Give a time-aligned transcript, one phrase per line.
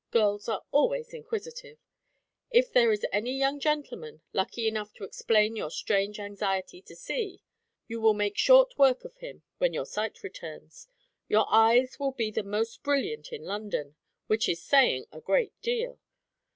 [0.09, 1.77] Girls are always inquisitive.
[2.49, 7.43] If there is any young gentleman, lucky enough to explain your strange anxiety to see,
[7.87, 10.87] you will make short work of him, when your sight returns.
[11.27, 13.95] Your eyes will be the most brilliant in London;
[14.25, 15.99] which is saying a great deal.